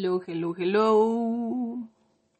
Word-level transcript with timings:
Hello, 0.00 0.20
hello, 0.24 0.54
hello. 0.56 1.76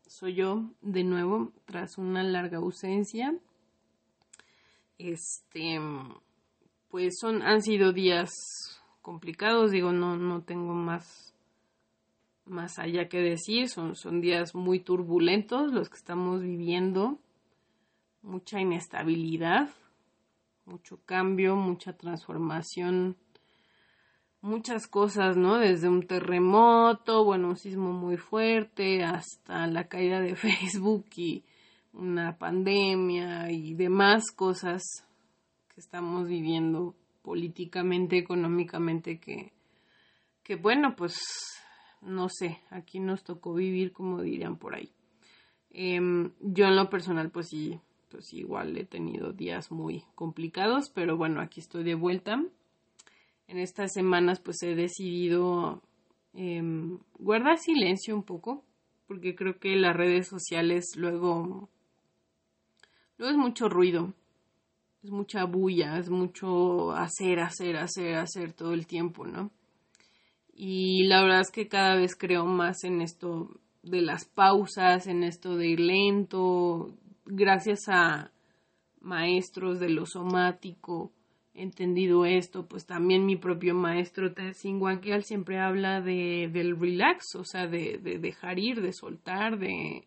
Soy 0.06 0.34
yo 0.36 0.70
de 0.80 1.02
nuevo 1.02 1.50
tras 1.64 1.98
una 1.98 2.22
larga 2.22 2.58
ausencia. 2.58 3.36
Este, 4.96 5.80
pues 6.86 7.16
son, 7.20 7.42
han 7.42 7.60
sido 7.62 7.92
días 7.92 8.30
complicados, 9.02 9.72
digo, 9.72 9.90
no, 9.90 10.16
no 10.16 10.44
tengo 10.44 10.72
más, 10.72 11.34
más 12.44 12.78
allá 12.78 13.08
que 13.08 13.18
decir, 13.18 13.68
son, 13.68 13.96
son 13.96 14.20
días 14.20 14.54
muy 14.54 14.78
turbulentos 14.78 15.72
los 15.72 15.88
que 15.88 15.96
estamos 15.96 16.40
viviendo, 16.40 17.18
mucha 18.22 18.60
inestabilidad, 18.60 19.68
mucho 20.64 21.00
cambio, 21.04 21.56
mucha 21.56 21.92
transformación 21.92 23.16
muchas 24.40 24.86
cosas, 24.86 25.36
¿no? 25.36 25.58
Desde 25.58 25.88
un 25.88 26.06
terremoto, 26.06 27.24
bueno, 27.24 27.48
un 27.48 27.56
sismo 27.56 27.92
muy 27.92 28.16
fuerte, 28.16 29.02
hasta 29.02 29.66
la 29.66 29.88
caída 29.88 30.20
de 30.20 30.36
Facebook 30.36 31.06
y 31.16 31.44
una 31.92 32.38
pandemia 32.38 33.50
y 33.50 33.74
demás 33.74 34.30
cosas 34.30 34.82
que 35.74 35.80
estamos 35.80 36.28
viviendo 36.28 36.94
políticamente, 37.22 38.18
económicamente, 38.18 39.18
que, 39.18 39.52
que 40.42 40.56
bueno, 40.56 40.94
pues 40.96 41.18
no 42.00 42.28
sé, 42.28 42.60
aquí 42.70 43.00
nos 43.00 43.24
tocó 43.24 43.54
vivir 43.54 43.92
como 43.92 44.22
dirían 44.22 44.56
por 44.56 44.74
ahí. 44.74 44.92
Em, 45.70 46.32
yo 46.40 46.66
en 46.66 46.76
lo 46.76 46.88
personal, 46.88 47.30
pues 47.30 47.48
sí, 47.48 47.80
pues 48.10 48.32
igual 48.32 48.76
he 48.76 48.84
tenido 48.84 49.32
días 49.32 49.70
muy 49.70 50.04
complicados, 50.14 50.90
pero 50.90 51.16
bueno, 51.16 51.40
aquí 51.40 51.60
estoy 51.60 51.84
de 51.84 51.94
vuelta 51.94 52.42
en 53.48 53.58
estas 53.58 53.92
semanas 53.92 54.40
pues 54.40 54.62
he 54.62 54.74
decidido 54.74 55.82
em, 56.34 56.98
guardar 57.18 57.58
silencio 57.58 58.14
un 58.14 58.22
poco, 58.22 58.62
porque 59.06 59.34
creo 59.34 59.58
que 59.58 59.74
las 59.74 59.96
redes 59.96 60.28
sociales 60.28 60.92
luego, 60.96 61.68
luego 63.16 63.32
es 63.32 63.38
mucho 63.38 63.68
ruido, 63.68 64.12
es 65.02 65.10
mucha 65.10 65.44
bulla, 65.44 65.98
es 65.98 66.10
mucho 66.10 66.92
hacer, 66.92 67.40
hacer, 67.40 67.76
hacer, 67.78 68.16
hacer 68.16 68.52
todo 68.52 68.74
el 68.74 68.86
tiempo, 68.86 69.26
¿no? 69.26 69.50
Y 70.52 71.04
la 71.04 71.22
verdad 71.22 71.40
es 71.40 71.50
que 71.50 71.68
cada 71.68 71.94
vez 71.94 72.16
creo 72.16 72.44
más 72.44 72.84
en 72.84 73.00
esto 73.00 73.60
de 73.82 74.02
las 74.02 74.26
pausas, 74.26 75.06
en 75.06 75.22
esto 75.22 75.56
de 75.56 75.68
ir 75.68 75.80
lento, 75.80 76.94
gracias 77.24 77.88
a 77.88 78.32
maestros 79.00 79.78
de 79.80 79.88
lo 79.88 80.04
somático, 80.04 81.12
entendido 81.58 82.24
esto, 82.24 82.66
pues 82.66 82.86
también 82.86 83.26
mi 83.26 83.36
propio 83.36 83.74
maestro 83.74 84.32
Tenzin 84.32 84.80
Wangyal 84.80 85.24
siempre 85.24 85.58
habla 85.58 86.00
de, 86.00 86.48
del 86.52 86.78
relax, 86.78 87.34
o 87.34 87.44
sea, 87.44 87.66
de, 87.66 87.98
de, 87.98 88.18
dejar 88.18 88.58
ir, 88.58 88.80
de 88.80 88.92
soltar, 88.92 89.58
de, 89.58 90.06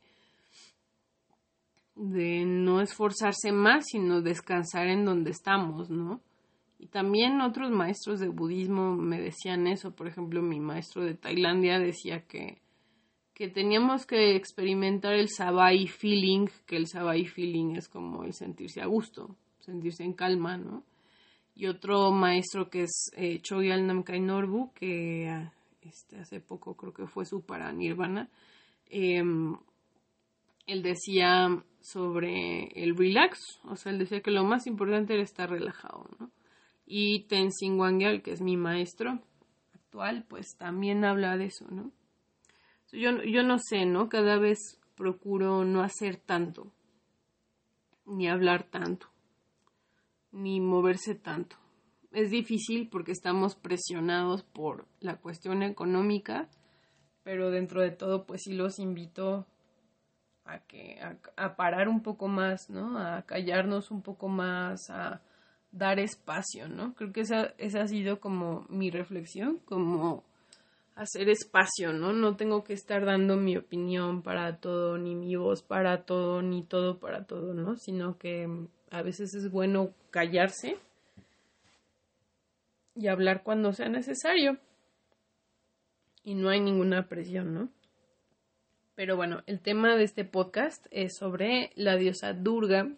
de 1.96 2.46
no 2.46 2.82
esforzarse 2.82 3.52
más, 3.52 3.86
sino 3.88 4.22
descansar 4.22 4.88
en 4.88 5.06
donde 5.06 5.32
estamos, 5.32 5.90
¿no? 5.90 6.22
Y 6.80 6.88
también 6.88 7.42
otros 7.42 7.70
maestros 7.70 8.20
de 8.20 8.30
budismo 8.30 8.96
me 8.96 9.22
decían 9.22 9.68
eso, 9.68 9.96
por 9.96 10.08
ejemplo, 10.08 10.42
mi 10.42 10.60
maestro 10.60 11.04
de 11.04 11.14
Tailandia 11.14 11.78
decía 11.78 12.26
que, 12.26 12.60
que 13.36 13.50
teníamos 13.50 14.08
que 14.08 14.36
experimentar 14.36 15.14
el 15.14 15.30
sabai 15.30 15.88
feeling, 15.88 16.48
que 16.66 16.78
el 16.78 16.88
sabai 16.88 17.26
feeling 17.26 17.76
es 17.76 17.88
como 17.88 18.24
el 18.24 18.34
sentirse 18.34 18.82
a 18.82 18.88
gusto, 18.88 19.36
sentirse 19.60 20.04
en 20.04 20.14
calma, 20.14 20.58
¿no? 20.58 20.84
Y 21.56 21.68
otro 21.68 22.12
maestro 22.12 22.70
que 22.70 22.84
es 22.84 23.12
eh, 23.16 23.40
Chogyal 23.42 23.86
Namkai 23.86 24.20
Norbu, 24.20 24.74
que 24.74 25.28
ah, 25.30 25.54
este, 25.82 26.18
hace 26.20 26.40
poco 26.40 26.76
creo 26.76 26.94
que 26.94 27.08
fue 27.08 27.26
su 27.26 27.42
para 27.42 27.72
Nirvana. 27.72 28.30
Em, 28.90 29.58
él 30.68 30.84
decía 30.84 31.64
sobre 31.82 32.68
el 32.82 32.96
relax, 32.96 33.60
o 33.66 33.76
sea, 33.76 33.92
él 33.92 34.00
decía 34.00 34.22
que 34.22 34.32
lo 34.32 34.44
más 34.44 34.68
importante 34.68 35.14
era 35.14 35.24
estar 35.24 35.50
relajado, 35.50 36.08
¿no? 36.20 36.32
Y 36.86 37.24
Tenzin 37.28 37.80
Wangyal, 37.80 38.22
que 38.22 38.32
es 38.32 38.42
mi 38.42 38.58
maestro 38.58 39.20
actual, 39.74 40.26
pues 40.28 40.56
también 40.58 41.04
habla 41.06 41.38
de 41.38 41.46
eso, 41.46 41.66
¿no? 41.70 41.92
Yo, 42.92 43.24
yo 43.24 43.44
no 43.44 43.58
sé, 43.58 43.86
¿no? 43.86 44.10
Cada 44.10 44.38
vez 44.38 44.80
procuro 44.96 45.64
no 45.64 45.82
hacer 45.82 46.18
tanto, 46.18 46.72
ni 48.06 48.28
hablar 48.28 48.66
tanto 48.66 49.12
ni 50.32 50.60
moverse 50.60 51.16
tanto. 51.16 51.58
Es 52.12 52.30
difícil 52.30 52.90
porque 52.90 53.12
estamos 53.12 53.56
presionados 53.56 54.44
por 54.44 54.86
la 55.00 55.18
cuestión 55.18 55.64
económica, 55.64 56.50
pero 57.24 57.52
dentro 57.52 57.82
de 57.82 57.92
todo, 57.92 58.26
pues 58.26 58.42
sí 58.44 58.54
los 58.54 58.80
invito 58.80 59.48
a 60.46 60.60
que 60.60 61.00
a, 61.38 61.56
parar 61.56 61.88
un 61.88 62.02
poco 62.02 62.28
más, 62.28 62.70
¿no? 62.70 62.98
A 62.98 63.22
callarnos 63.24 63.92
un 63.92 64.02
poco 64.02 64.28
más, 64.28 64.90
a 64.90 65.22
dar 65.72 66.00
espacio, 66.00 66.68
¿no? 66.68 66.94
Creo 66.96 67.14
que 67.14 67.22
esa, 67.22 67.54
esa 67.58 67.84
ha 67.84 67.88
sido 67.88 68.20
como 68.20 68.66
mi 68.68 68.92
reflexión, 68.92 69.60
como 69.60 70.26
hacer 70.96 71.30
espacio, 71.30 71.94
¿no? 71.94 72.12
No 72.12 72.36
tengo 72.36 72.64
que 72.64 72.74
estar 72.74 73.06
dando 73.06 73.38
mi 73.38 73.56
opinión 73.56 74.22
para 74.22 74.58
todo, 74.58 74.98
ni 74.98 75.16
mi 75.16 75.36
voz 75.36 75.64
para 75.64 76.04
todo, 76.04 76.42
ni 76.42 76.64
todo 76.64 77.00
para 77.00 77.26
todo, 77.26 77.54
¿no? 77.54 77.78
Sino 77.78 78.18
que 78.18 78.50
a 78.92 79.02
veces 79.02 79.34
es 79.34 79.50
bueno 79.50 79.96
callarse 80.12 80.78
y 82.94 83.08
hablar 83.08 83.42
cuando 83.42 83.74
sea 83.74 83.90
necesario. 83.90 84.58
Y 86.24 86.36
no 86.36 86.50
hay 86.50 86.60
ninguna 86.60 87.08
presión, 87.08 87.54
¿no? 87.54 87.70
Pero 88.94 89.16
bueno, 89.16 89.42
el 89.48 89.62
tema 89.62 89.96
de 89.96 90.04
este 90.04 90.26
podcast 90.26 90.86
es 90.92 91.16
sobre 91.18 91.72
la 91.76 91.96
diosa 91.96 92.34
Durga, 92.34 92.92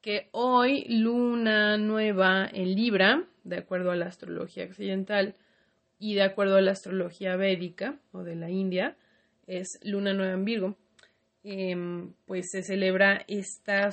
que 0.00 0.28
hoy, 0.30 0.86
luna 0.88 1.76
nueva 1.76 2.48
en 2.50 2.74
Libra, 2.76 3.24
de 3.42 3.58
acuerdo 3.58 3.90
a 3.90 3.96
la 3.96 4.06
astrología 4.06 4.64
occidental 4.64 5.34
y 5.98 6.14
de 6.14 6.22
acuerdo 6.22 6.56
a 6.56 6.60
la 6.60 6.70
astrología 6.70 7.34
védica 7.36 7.98
o 8.12 8.22
de 8.22 8.36
la 8.36 8.50
India, 8.50 8.96
es 9.48 9.80
luna 9.82 10.14
nueva 10.14 10.34
en 10.34 10.44
Virgo. 10.44 10.76
Em, 11.50 12.12
pues 12.26 12.50
se 12.50 12.62
celebra 12.62 13.24
esta 13.26 13.90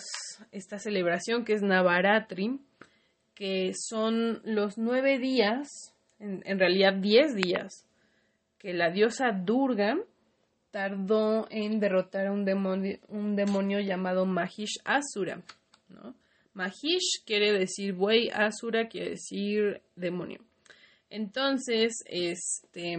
celebración 0.78 1.46
que 1.46 1.54
es 1.54 1.62
Navaratri, 1.62 2.60
que 3.34 3.72
son 3.74 4.42
los 4.44 4.78
nueve 4.78 5.20
días, 5.20 5.70
en, 6.20 6.60
realidad 6.60 6.96
diez 6.96 7.34
días, 7.34 7.88
que 8.58 8.74
la 8.74 8.90
diosa 8.92 9.32
Durga 9.32 9.98
tardó 10.70 11.48
en 11.50 11.80
derrotar 11.80 12.28
a 12.28 12.34
un 12.34 12.44
demonio, 12.44 13.00
un 13.08 13.38
demonio 13.38 13.80
llamado 13.80 14.26
Mahish 14.26 14.82
Asura. 14.84 15.42
Mahish 16.54 17.24
quiere 17.26 17.54
decir 17.54 17.94
buey, 17.94 18.30
Asura 18.34 18.90
quiere 18.90 19.12
decir 19.12 19.82
demonio. 19.96 20.42
Entonces, 21.10 22.04
este, 22.06 22.98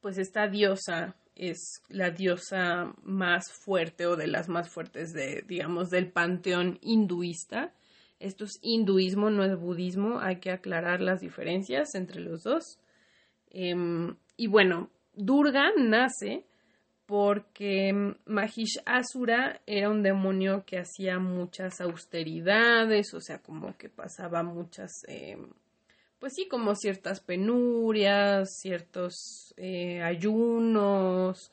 pues 0.00 0.18
esta 0.18 0.46
diosa 0.46 1.16
es 1.42 1.82
la 1.88 2.10
diosa 2.10 2.94
más 3.02 3.50
fuerte 3.50 4.06
o 4.06 4.14
de 4.14 4.28
las 4.28 4.48
más 4.48 4.70
fuertes 4.70 5.12
de, 5.12 5.42
digamos, 5.42 5.90
del 5.90 6.12
panteón 6.12 6.78
hinduista. 6.82 7.74
Esto 8.20 8.44
es 8.44 8.60
hinduismo, 8.62 9.28
no 9.28 9.42
es 9.42 9.58
budismo, 9.58 10.20
hay 10.20 10.36
que 10.36 10.52
aclarar 10.52 11.00
las 11.00 11.20
diferencias 11.20 11.96
entre 11.96 12.20
los 12.20 12.44
dos. 12.44 12.78
Em, 13.50 14.14
y 14.36 14.46
bueno, 14.46 14.90
Durga 15.14 15.72
nace 15.76 16.46
porque 17.06 18.14
Mahish 18.24 18.80
Asura 18.86 19.60
era 19.66 19.90
un 19.90 20.04
demonio 20.04 20.64
que 20.64 20.78
hacía 20.78 21.18
muchas 21.18 21.80
austeridades, 21.80 23.12
o 23.14 23.20
sea, 23.20 23.42
como 23.42 23.76
que 23.76 23.88
pasaba 23.88 24.44
muchas 24.44 24.92
em, 25.08 25.50
pues 26.22 26.34
sí, 26.36 26.46
como 26.46 26.76
ciertas 26.76 27.18
penurias, 27.18 28.56
ciertos 28.60 29.52
eh, 29.56 30.00
ayunos, 30.02 31.50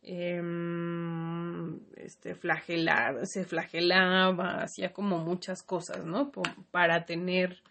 em, 0.00 1.80
este, 1.96 2.36
flagelar, 2.36 3.26
se 3.26 3.44
flagelaba, 3.44 4.62
hacía 4.62 4.92
como 4.92 5.18
muchas 5.18 5.64
cosas, 5.64 6.04
¿no? 6.04 6.30
para 6.70 7.04
tener 7.04 7.64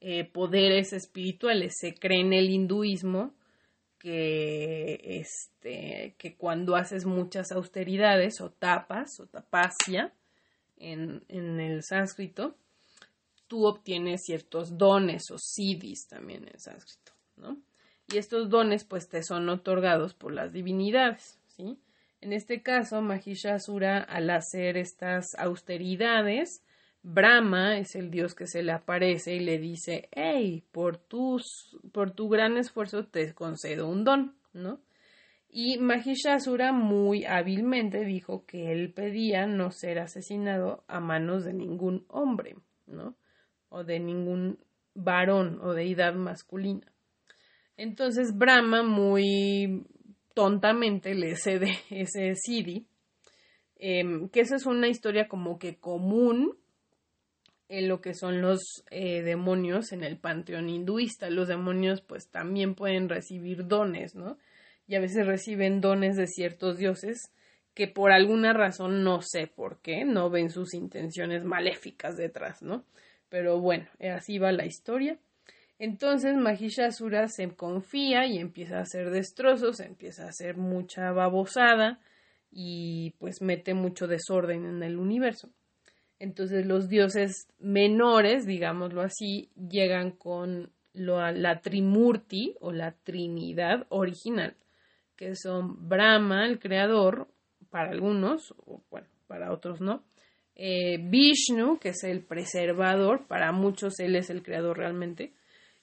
eh, 0.00 0.24
poderes 0.24 0.92
espirituales. 0.92 1.76
Se 1.78 1.94
cree 1.94 2.20
en 2.22 2.32
el 2.32 2.50
hinduismo 2.50 3.36
que, 4.00 4.98
este, 5.20 6.16
que 6.18 6.36
cuando 6.36 6.74
haces 6.74 7.06
muchas 7.06 7.52
austeridades 7.52 8.40
o 8.40 8.50
tapas 8.50 9.20
o 9.20 9.28
tapasya 9.28 10.12
en, 10.78 11.22
en 11.28 11.60
el 11.60 11.84
sánscrito, 11.84 12.56
tú 13.46 13.66
obtienes 13.66 14.22
ciertos 14.24 14.76
dones 14.76 15.30
o 15.30 15.38
siddhis 15.38 16.08
también 16.08 16.48
en 16.48 16.58
sánscrito, 16.58 17.12
¿no? 17.36 17.58
Y 18.08 18.18
estos 18.18 18.48
dones 18.48 18.84
pues 18.84 19.08
te 19.08 19.22
son 19.22 19.48
otorgados 19.48 20.14
por 20.14 20.32
las 20.32 20.52
divinidades, 20.52 21.38
¿sí? 21.48 21.78
En 22.20 22.32
este 22.32 22.62
caso, 22.62 23.02
Mahishasura, 23.02 23.98
al 23.98 24.30
hacer 24.30 24.76
estas 24.76 25.34
austeridades, 25.38 26.62
Brahma 27.02 27.78
es 27.78 27.94
el 27.94 28.10
dios 28.10 28.34
que 28.34 28.46
se 28.46 28.62
le 28.62 28.72
aparece 28.72 29.34
y 29.34 29.40
le 29.40 29.58
dice, 29.58 30.08
hey, 30.12 30.64
por, 30.72 30.96
tus, 30.96 31.78
por 31.92 32.10
tu 32.12 32.28
gran 32.28 32.56
esfuerzo 32.56 33.06
te 33.06 33.32
concedo 33.32 33.88
un 33.88 34.02
don, 34.02 34.36
¿no? 34.52 34.80
Y 35.48 35.78
Mahishasura 35.78 36.72
muy 36.72 37.24
hábilmente 37.24 38.04
dijo 38.04 38.44
que 38.44 38.72
él 38.72 38.92
pedía 38.92 39.46
no 39.46 39.70
ser 39.70 40.00
asesinado 40.00 40.84
a 40.88 41.00
manos 41.00 41.44
de 41.44 41.54
ningún 41.54 42.04
hombre, 42.08 42.56
¿no? 42.86 43.16
O 43.68 43.84
de 43.84 43.98
ningún 44.00 44.58
varón 44.94 45.60
o 45.62 45.74
deidad 45.74 46.14
masculina. 46.14 46.92
Entonces 47.76 48.36
Brahma 48.36 48.82
muy 48.82 49.84
tontamente 50.34 51.14
le 51.14 51.36
cede 51.36 51.78
ese 51.90 52.34
Siddhi, 52.34 52.86
em, 53.78 54.28
que 54.28 54.40
esa 54.40 54.56
es 54.56 54.66
una 54.66 54.88
historia 54.88 55.28
como 55.28 55.58
que 55.58 55.76
común 55.76 56.56
en 57.68 57.88
lo 57.88 58.00
que 58.00 58.14
son 58.14 58.40
los 58.42 58.84
eh, 58.90 59.22
demonios 59.22 59.92
en 59.92 60.04
el 60.04 60.18
panteón 60.18 60.68
hinduista. 60.68 61.30
Los 61.30 61.48
demonios 61.48 62.00
pues 62.00 62.30
también 62.30 62.74
pueden 62.74 63.08
recibir 63.08 63.66
dones, 63.66 64.14
¿no? 64.14 64.38
Y 64.86 64.94
a 64.94 65.00
veces 65.00 65.26
reciben 65.26 65.80
dones 65.80 66.16
de 66.16 66.28
ciertos 66.28 66.78
dioses 66.78 67.32
que 67.74 67.88
por 67.88 68.12
alguna 68.12 68.52
razón 68.52 69.02
no 69.02 69.20
sé 69.20 69.48
por 69.48 69.80
qué, 69.82 70.04
no 70.04 70.30
ven 70.30 70.48
sus 70.48 70.72
intenciones 70.74 71.44
maléficas 71.44 72.16
detrás, 72.16 72.62
¿no? 72.62 72.84
Pero 73.28 73.60
bueno, 73.60 73.86
así 74.14 74.38
va 74.38 74.52
la 74.52 74.66
historia. 74.66 75.18
Entonces 75.78 76.36
Mahishasura 76.36 77.28
se 77.28 77.48
confía 77.54 78.26
y 78.26 78.38
empieza 78.38 78.78
a 78.78 78.82
hacer 78.82 79.10
destrozos, 79.10 79.80
empieza 79.80 80.24
a 80.24 80.30
hacer 80.30 80.56
mucha 80.56 81.12
babosada 81.12 82.00
y 82.50 83.10
pues 83.18 83.42
mete 83.42 83.74
mucho 83.74 84.06
desorden 84.06 84.64
en 84.64 84.82
el 84.82 84.96
universo. 84.96 85.50
Entonces 86.18 86.64
los 86.64 86.88
dioses 86.88 87.48
menores, 87.58 88.46
digámoslo 88.46 89.02
así, 89.02 89.50
llegan 89.54 90.12
con 90.12 90.72
la 90.94 91.60
Trimurti 91.60 92.56
o 92.60 92.72
la 92.72 92.92
Trinidad 92.92 93.86
original, 93.90 94.56
que 95.14 95.34
son 95.36 95.88
Brahma, 95.88 96.46
el 96.46 96.58
creador, 96.58 97.28
para 97.68 97.90
algunos, 97.90 98.54
o 98.64 98.82
bueno, 98.90 99.08
para 99.26 99.52
otros 99.52 99.82
no, 99.82 100.02
eh, 100.56 100.98
Vishnu, 100.98 101.78
que 101.78 101.90
es 101.90 102.02
el 102.04 102.22
preservador, 102.22 103.26
para 103.26 103.52
muchos 103.52 104.00
él 104.00 104.16
es 104.16 104.30
el 104.30 104.42
creador 104.42 104.78
realmente, 104.78 105.32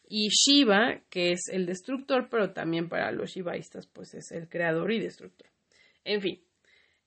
y 0.10 0.30
Shiva, 0.30 1.00
que 1.10 1.32
es 1.32 1.48
el 1.52 1.66
destructor, 1.66 2.28
pero 2.30 2.52
también 2.52 2.90
para 2.90 3.12
los 3.12 3.32
shivaistas, 3.32 3.88
pues 3.88 4.14
es 4.14 4.32
el 4.32 4.50
creador 4.50 4.92
y 4.92 5.00
destructor. 5.00 5.48
En 6.04 6.22
fin, 6.22 6.40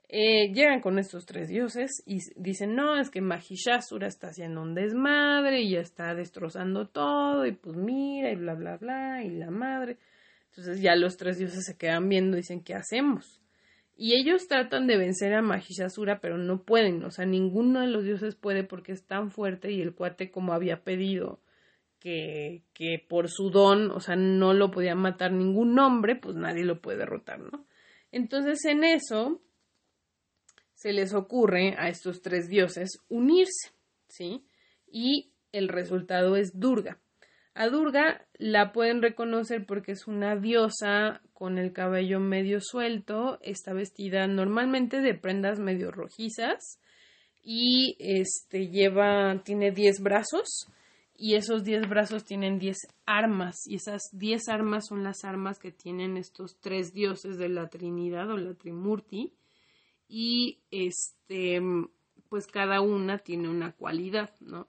eh, 0.08 0.52
llegan 0.52 0.80
con 0.80 0.98
estos 0.98 1.26
tres 1.26 1.48
dioses 1.48 2.02
y 2.06 2.18
dicen, 2.36 2.76
no, 2.76 2.98
es 2.98 3.10
que 3.10 3.20
Mahishasura 3.20 4.06
está 4.06 4.28
haciendo 4.28 4.62
un 4.62 4.74
desmadre 4.74 5.62
y 5.62 5.72
ya 5.72 5.80
está 5.80 6.14
destrozando 6.14 6.86
todo 6.86 7.44
y 7.46 7.52
pues 7.52 7.76
mira 7.76 8.30
y 8.30 8.36
bla, 8.36 8.54
bla, 8.54 8.76
bla 8.76 9.22
y 9.24 9.30
la 9.30 9.50
madre. 9.50 9.98
Entonces 10.50 10.80
ya 10.80 10.94
los 10.94 11.16
tres 11.16 11.38
dioses 11.38 11.64
se 11.64 11.76
quedan 11.76 12.08
viendo 12.08 12.36
y 12.36 12.40
dicen, 12.40 12.62
¿qué 12.62 12.74
hacemos? 12.74 13.40
Y 13.96 14.14
ellos 14.14 14.46
tratan 14.46 14.86
de 14.86 14.98
vencer 14.98 15.32
a 15.32 15.40
Mahishasura, 15.40 16.20
pero 16.20 16.36
no 16.36 16.62
pueden, 16.62 17.02
o 17.04 17.10
sea, 17.10 17.24
ninguno 17.24 17.80
de 17.80 17.86
los 17.86 18.04
dioses 18.04 18.34
puede 18.34 18.62
porque 18.62 18.92
es 18.92 19.06
tan 19.06 19.30
fuerte 19.30 19.72
y 19.72 19.80
el 19.80 19.94
cuate 19.94 20.30
como 20.30 20.52
había 20.52 20.84
pedido 20.84 21.40
que, 21.98 22.62
que 22.74 23.02
por 23.08 23.30
su 23.30 23.48
don, 23.48 23.90
o 23.90 24.00
sea, 24.00 24.14
no 24.14 24.52
lo 24.52 24.70
podía 24.70 24.94
matar 24.94 25.32
ningún 25.32 25.78
hombre, 25.78 26.14
pues 26.14 26.36
nadie 26.36 26.64
lo 26.64 26.82
puede 26.82 26.98
derrotar, 26.98 27.40
¿no? 27.40 27.66
Entonces 28.12 28.62
en 28.66 28.84
eso 28.84 29.40
se 30.74 30.92
les 30.92 31.14
ocurre 31.14 31.74
a 31.78 31.88
estos 31.88 32.20
tres 32.20 32.48
dioses 32.48 32.98
unirse, 33.08 33.72
¿sí? 34.08 34.44
Y 34.86 35.32
el 35.52 35.68
resultado 35.68 36.36
es 36.36 36.60
Durga. 36.60 37.00
A 37.58 37.70
Durga 37.70 38.20
la 38.36 38.70
pueden 38.74 39.00
reconocer 39.00 39.64
porque 39.64 39.92
es 39.92 40.06
una 40.06 40.36
diosa 40.36 41.22
con 41.32 41.56
el 41.56 41.72
cabello 41.72 42.20
medio 42.20 42.60
suelto, 42.60 43.38
está 43.40 43.72
vestida 43.72 44.26
normalmente 44.26 45.00
de 45.00 45.14
prendas 45.14 45.58
medio 45.58 45.90
rojizas 45.90 46.78
y 47.42 47.96
este 47.98 48.68
lleva 48.68 49.42
tiene 49.42 49.70
10 49.70 50.02
brazos 50.02 50.66
y 51.16 51.36
esos 51.36 51.64
10 51.64 51.88
brazos 51.88 52.24
tienen 52.26 52.58
10 52.58 52.76
armas 53.06 53.56
y 53.66 53.76
esas 53.76 54.02
10 54.12 54.50
armas 54.50 54.88
son 54.88 55.02
las 55.02 55.24
armas 55.24 55.58
que 55.58 55.72
tienen 55.72 56.18
estos 56.18 56.58
tres 56.60 56.92
dioses 56.92 57.38
de 57.38 57.48
la 57.48 57.68
Trinidad 57.68 58.30
o 58.30 58.36
la 58.36 58.52
Trimurti 58.52 59.32
y 60.10 60.58
este 60.70 61.62
pues 62.28 62.46
cada 62.48 62.82
una 62.82 63.16
tiene 63.16 63.48
una 63.48 63.72
cualidad, 63.72 64.34
¿no? 64.40 64.68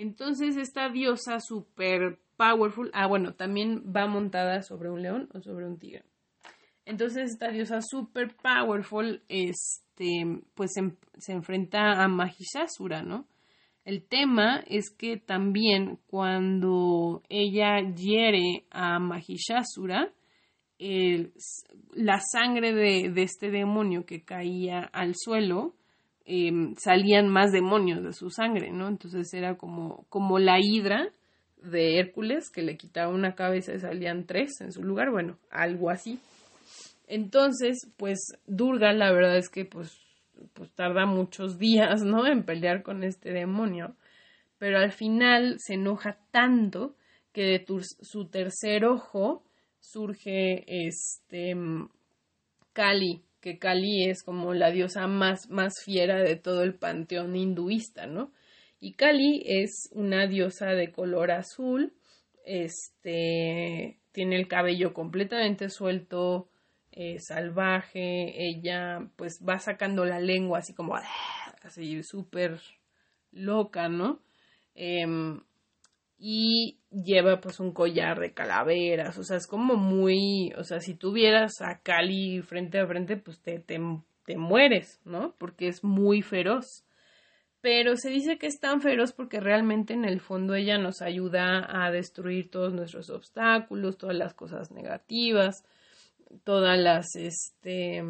Entonces 0.00 0.56
esta 0.56 0.88
diosa 0.88 1.40
super 1.40 2.18
powerful, 2.38 2.90
ah 2.94 3.06
bueno, 3.06 3.34
también 3.34 3.92
va 3.94 4.06
montada 4.06 4.62
sobre 4.62 4.90
un 4.90 5.02
león 5.02 5.28
o 5.34 5.42
sobre 5.42 5.66
un 5.66 5.78
tigre. 5.78 6.04
Entonces 6.86 7.32
esta 7.32 7.50
diosa 7.50 7.82
super 7.82 8.34
powerful, 8.34 9.22
este, 9.28 10.40
pues 10.54 10.72
se, 10.72 10.96
se 11.18 11.32
enfrenta 11.32 12.02
a 12.02 12.08
Mahishasura, 12.08 13.02
¿no? 13.02 13.28
El 13.84 14.02
tema 14.02 14.64
es 14.66 14.88
que 14.90 15.18
también 15.18 15.98
cuando 16.06 17.22
ella 17.28 17.80
hiere 17.94 18.64
a 18.70 18.98
Mahishasura, 18.98 20.14
la 21.92 22.20
sangre 22.20 22.72
de, 22.72 23.22
este 23.22 23.50
demonio 23.50 24.06
que 24.06 24.24
caía 24.24 24.80
al 24.80 25.14
suelo, 25.14 25.74
em, 26.24 26.74
salían 26.76 27.28
más 27.28 27.52
demonios 27.52 28.02
de 28.02 28.12
su 28.12 28.30
sangre, 28.30 28.70
¿no? 28.70 28.88
Entonces 28.88 29.32
era 29.34 29.56
como, 29.56 30.04
como 30.08 30.38
la 30.38 30.58
hidra 30.60 31.10
de 31.62 31.98
Hércules, 31.98 32.50
que 32.50 32.62
le 32.62 32.76
quitaba 32.76 33.12
una 33.12 33.34
cabeza 33.34 33.74
y 33.74 33.80
salían 33.80 34.26
tres 34.26 34.60
en 34.60 34.72
su 34.72 34.82
lugar, 34.82 35.10
bueno, 35.10 35.38
algo 35.50 35.90
así. 35.90 36.18
Entonces, 37.06 37.90
pues 37.96 38.18
Durga, 38.46 38.92
la 38.92 39.12
verdad 39.12 39.36
es 39.36 39.48
que 39.48 39.64
pues, 39.64 39.98
pues 40.54 40.70
tarda 40.72 41.06
muchos 41.06 41.58
días, 41.58 42.02
¿no? 42.02 42.26
En 42.26 42.44
pelear 42.44 42.82
con 42.82 43.02
este 43.02 43.32
demonio, 43.32 43.96
pero 44.58 44.78
al 44.78 44.92
final 44.92 45.56
se 45.58 45.74
enoja 45.74 46.18
tanto 46.30 46.94
que 47.32 47.42
de 47.42 47.64
su 48.00 48.26
tercer 48.26 48.84
ojo 48.84 49.42
surge 49.80 50.64
este 50.66 51.54
Kali, 52.72 53.22
que 53.40 53.58
Kali 53.58 54.04
es 54.08 54.22
como 54.22 54.54
la 54.54 54.70
diosa 54.70 55.06
más, 55.06 55.48
más 55.48 55.82
fiera 55.82 56.18
de 56.18 56.36
todo 56.36 56.62
el 56.62 56.74
panteón 56.74 57.36
hinduista, 57.36 58.06
¿no? 58.06 58.32
Y 58.80 58.94
Kali 58.94 59.42
es 59.46 59.90
una 59.92 60.26
diosa 60.26 60.68
de 60.68 60.92
color 60.92 61.30
azul, 61.30 61.92
este, 62.44 63.98
tiene 64.12 64.36
el 64.36 64.48
cabello 64.48 64.94
completamente 64.94 65.68
suelto, 65.68 66.48
eh, 66.92 67.20
salvaje, 67.20 68.48
ella 68.48 69.08
pues 69.16 69.40
va 69.46 69.58
sacando 69.58 70.04
la 70.04 70.18
lengua 70.18 70.58
así 70.58 70.74
como 70.74 70.96
así 71.62 72.02
súper 72.02 72.60
loca, 73.32 73.88
¿no? 73.88 74.20
Em, 74.74 75.40
y 76.22 76.78
lleva 76.90 77.40
pues 77.40 77.60
un 77.60 77.72
collar 77.72 78.20
de 78.20 78.34
calaveras, 78.34 79.16
o 79.16 79.24
sea, 79.24 79.38
es 79.38 79.46
como 79.46 79.76
muy, 79.76 80.52
o 80.58 80.64
sea, 80.64 80.80
si 80.80 80.94
tuvieras 80.94 81.62
a 81.62 81.80
Cali 81.80 82.42
frente 82.42 82.78
a 82.78 82.86
frente, 82.86 83.16
pues 83.16 83.40
te, 83.40 83.58
te, 83.58 83.80
te 84.26 84.36
mueres, 84.36 85.00
¿no? 85.06 85.34
Porque 85.38 85.68
es 85.68 85.82
muy 85.82 86.20
feroz. 86.20 86.84
Pero 87.62 87.96
se 87.96 88.10
dice 88.10 88.38
que 88.38 88.46
es 88.46 88.60
tan 88.60 88.82
feroz 88.82 89.12
porque 89.12 89.40
realmente 89.40 89.94
en 89.94 90.04
el 90.04 90.20
fondo 90.20 90.54
ella 90.54 90.76
nos 90.78 91.00
ayuda 91.00 91.66
a 91.68 91.90
destruir 91.90 92.50
todos 92.50 92.74
nuestros 92.74 93.08
obstáculos, 93.08 93.96
todas 93.96 94.16
las 94.16 94.34
cosas 94.34 94.70
negativas, 94.70 95.64
todas 96.44 96.78
las, 96.78 97.16
este, 97.16 98.02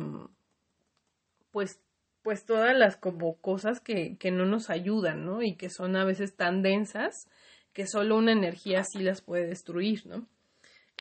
pues, 1.53 1.81
pues 2.23 2.45
todas 2.45 2.77
las 2.77 2.97
como 2.97 3.37
cosas 3.41 3.81
que, 3.81 4.17
que 4.19 4.33
no 4.33 4.47
nos 4.47 4.69
ayudan, 4.69 5.25
¿no? 5.25 5.43
Y 5.43 5.55
que 5.55 5.71
son 5.71 5.95
a 5.95 6.05
veces 6.05 6.35
tan 6.35 6.63
densas 6.63 7.29
que 7.73 7.87
solo 7.87 8.17
una 8.17 8.33
energía 8.33 8.81
así 8.81 9.01
las 9.01 9.23
puede 9.23 9.47
destruir, 9.47 10.07
¿no? 10.07 10.27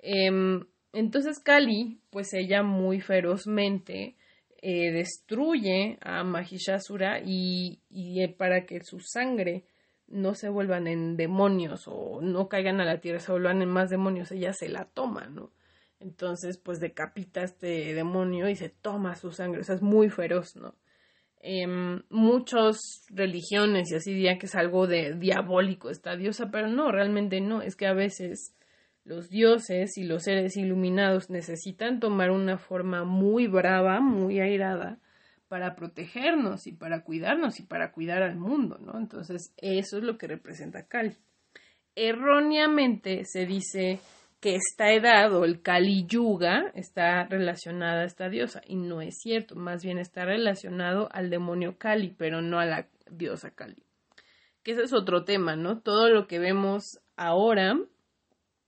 Em, 0.01 0.65
entonces 0.93 1.39
Kali, 1.39 1.99
pues 2.09 2.33
ella 2.33 2.63
muy 2.63 3.01
ferozmente 3.01 4.15
eh, 4.61 4.91
destruye 4.91 5.97
a 6.01 6.23
Mahishasura 6.23 7.21
y, 7.23 7.81
y, 7.89 8.23
eh, 8.23 8.29
para 8.29 8.65
que 8.65 8.83
su 8.83 8.99
sangre 8.99 9.65
no 10.07 10.33
se 10.33 10.49
vuelvan 10.49 10.87
en 10.87 11.15
demonios 11.15 11.83
o 11.87 12.19
no 12.21 12.49
caigan 12.49 12.81
a 12.81 12.85
la 12.85 12.99
tierra, 12.99 13.19
se 13.19 13.31
vuelvan 13.31 13.61
en 13.61 13.69
más 13.69 13.89
demonios, 13.89 14.31
ella 14.31 14.53
se 14.53 14.67
la 14.67 14.85
toma, 14.85 15.27
¿no? 15.27 15.51
Entonces, 15.99 16.57
pues 16.57 16.79
decapita 16.79 17.41
a 17.41 17.45
este 17.45 17.93
demonio 17.93 18.49
y 18.49 18.55
se 18.55 18.69
toma 18.69 19.15
su 19.15 19.31
sangre, 19.31 19.61
o 19.61 19.63
sea, 19.63 19.75
es 19.75 19.81
muy 19.81 20.09
feroz, 20.09 20.55
¿no? 20.55 20.75
Eh, 21.41 21.67
muchas 22.09 22.77
religiones 23.09 23.91
y 23.91 23.95
así 23.95 24.13
dirían 24.13 24.39
que 24.39 24.47
es 24.47 24.55
algo 24.55 24.87
de 24.87 25.15
diabólico 25.15 25.89
esta 25.89 26.15
diosa, 26.15 26.49
pero 26.51 26.67
no, 26.67 26.91
realmente 26.91 27.39
no, 27.39 27.61
es 27.61 27.75
que 27.75 27.87
a 27.87 27.93
veces 27.93 28.55
los 29.05 29.29
dioses 29.29 29.97
y 29.97 30.03
los 30.03 30.23
seres 30.23 30.57
iluminados 30.57 31.29
necesitan 31.29 31.99
tomar 31.99 32.31
una 32.31 32.57
forma 32.57 33.05
muy 33.05 33.47
brava, 33.47 34.01
muy 34.01 34.39
airada, 34.39 34.99
para 35.47 35.75
protegernos 35.75 36.67
y 36.67 36.73
para 36.73 37.03
cuidarnos 37.03 37.59
y 37.59 37.63
para 37.63 37.91
cuidar 37.91 38.21
al 38.21 38.35
mundo, 38.35 38.77
¿no? 38.77 38.99
Entonces, 38.99 39.51
eso 39.57 39.97
es 39.97 40.03
lo 40.03 40.17
que 40.17 40.27
representa 40.27 40.85
Kali. 40.85 41.17
Erróneamente 41.95 43.23
se 43.25 43.47
dice 43.47 43.99
que 44.39 44.55
esta 44.55 44.91
edad 44.91 45.33
o 45.33 45.43
el 45.43 45.61
Kali 45.61 46.05
Yuga 46.07 46.71
está 46.73 47.25
relacionada 47.25 48.01
a 48.01 48.05
esta 48.05 48.29
diosa 48.29 48.61
y 48.65 48.75
no 48.75 49.01
es 49.01 49.19
cierto, 49.21 49.55
más 49.55 49.83
bien 49.83 49.97
está 49.97 50.25
relacionado 50.25 51.09
al 51.11 51.29
demonio 51.29 51.77
Kali, 51.77 52.13
pero 52.17 52.41
no 52.41 52.59
a 52.59 52.65
la 52.65 52.87
diosa 53.11 53.51
Kali. 53.51 53.83
Que 54.63 54.71
ese 54.71 54.83
es 54.83 54.93
otro 54.93 55.23
tema, 55.23 55.55
¿no? 55.55 55.81
Todo 55.81 56.09
lo 56.09 56.27
que 56.27 56.39
vemos 56.39 56.99
ahora, 57.17 57.77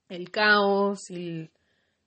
el 0.10 0.32
caos 0.32 1.10
y, 1.10 1.50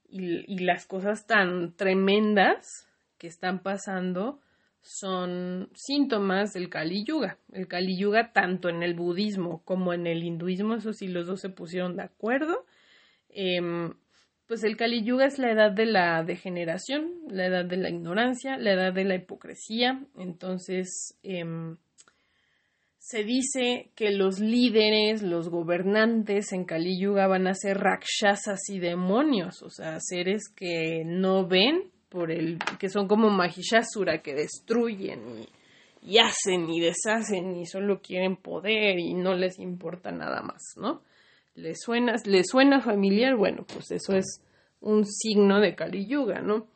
y 0.08 0.58
las 0.58 0.86
cosas 0.86 1.26
tan 1.26 1.74
tremendas 1.74 2.86
que 3.18 3.26
están 3.26 3.60
pasando, 3.60 4.40
son 4.84 5.70
síntomas 5.74 6.52
del 6.52 6.68
Kali 6.68 7.04
Yuga. 7.04 7.38
El 7.52 7.66
Kali 7.66 7.96
Yuga, 7.96 8.32
tanto 8.32 8.68
en 8.68 8.82
el 8.82 8.92
budismo 8.92 9.62
como 9.64 9.94
en 9.94 10.06
el 10.06 10.22
hinduismo, 10.22 10.74
eso 10.74 10.92
sí, 10.92 11.08
los 11.08 11.26
dos 11.26 11.40
se 11.40 11.48
pusieron 11.48 11.96
de 11.96 12.02
acuerdo. 12.02 12.66
Em, 13.34 13.92
pues 14.46 14.62
el 14.64 14.76
Kali 14.76 15.04
Yuga 15.04 15.26
es 15.26 15.38
la 15.38 15.50
edad 15.50 15.72
de 15.72 15.86
la 15.86 16.22
degeneración, 16.22 17.10
la 17.28 17.46
edad 17.46 17.64
de 17.64 17.76
la 17.76 17.90
ignorancia, 17.90 18.56
la 18.56 18.72
edad 18.72 18.92
de 18.92 19.04
la 19.04 19.16
hipocresía. 19.16 20.00
Entonces, 20.16 21.18
em, 21.22 21.76
se 22.98 23.22
dice 23.22 23.90
que 23.94 24.12
los 24.12 24.40
líderes, 24.40 25.22
los 25.22 25.50
gobernantes 25.50 26.52
en 26.52 26.64
Kali 26.64 26.98
Yuga 26.98 27.26
van 27.26 27.46
a 27.46 27.54
ser 27.54 27.76
rakshasas 27.78 28.60
y 28.70 28.78
demonios, 28.78 29.62
o 29.62 29.68
sea, 29.68 29.98
seres 30.00 30.48
que 30.48 31.02
no 31.04 31.46
ven 31.46 31.90
por 32.08 32.30
el 32.30 32.58
que 32.78 32.88
son 32.88 33.08
como 33.08 33.28
Mahishasura 33.28 34.22
que 34.22 34.34
destruyen 34.34 35.46
y, 36.00 36.18
hacen 36.18 36.70
y 36.70 36.80
deshacen 36.80 37.56
y 37.56 37.66
solo 37.66 38.00
quieren 38.00 38.36
poder 38.36 38.98
y 38.98 39.14
no 39.14 39.34
les 39.34 39.58
importa 39.58 40.10
nada 40.10 40.40
más, 40.40 40.62
¿no? 40.76 41.02
¿Le 41.54 41.74
suena, 41.74 42.16
¿Le 42.24 42.42
suena 42.44 42.80
familiar? 42.80 43.36
Bueno, 43.36 43.64
pues 43.72 43.90
eso 43.90 44.16
es 44.16 44.42
un 44.80 45.06
signo 45.06 45.60
de 45.60 45.74
Kali 45.74 46.06
Yuga, 46.06 46.40
¿no? 46.40 46.66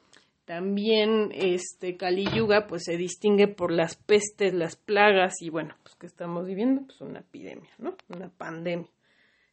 También 0.44 1.30
este 1.34 1.96
Kali 1.96 2.24
Yuga 2.34 2.66
pues 2.66 2.84
se 2.84 2.96
distingue 2.96 3.48
por 3.48 3.70
las 3.70 3.96
pestes, 3.96 4.54
las 4.54 4.76
plagas 4.76 5.42
y 5.42 5.50
bueno, 5.50 5.74
pues 5.82 5.94
que 5.96 6.06
estamos 6.06 6.46
viviendo 6.46 6.86
pues 6.86 7.00
una 7.00 7.20
epidemia, 7.20 7.70
¿no? 7.78 7.96
Una 8.08 8.30
pandemia. 8.30 8.88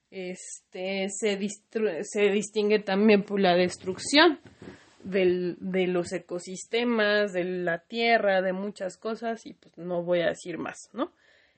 Este 0.09 1.07
se, 1.09 1.37
se 2.03 2.29
distingue 2.29 2.79
también 2.79 3.23
por 3.23 3.41
la 3.41 3.55
destrucción 3.55 4.39
del, 5.03 5.57
de 5.59 5.87
los 5.87 6.13
ecosistemas, 6.13 7.33
de 7.33 7.43
la 7.43 7.79
tierra, 7.79 8.41
de 8.41 8.53
muchas 8.53 8.97
cosas 8.97 9.45
y 9.45 9.53
pues 9.53 9.77
no 9.77 10.03
voy 10.03 10.21
a 10.21 10.29
decir 10.29 10.57
más, 10.57 10.89
¿no? 10.93 11.11